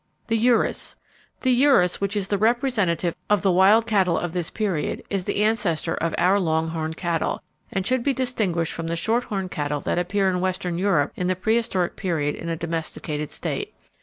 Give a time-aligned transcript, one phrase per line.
[0.29, 0.95] The Urus.
[1.41, 5.43] The urus, which is the representative of the wild cattle of this period, is the
[5.43, 9.79] ancestor of our long horned cattle, and should be distinguished from the short horned cattle
[9.81, 13.75] that appear in western Europe in the prehistoric period in a domesticated state.